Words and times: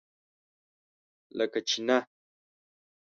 لکه 1.37 1.59
چینۀ! 1.69 1.97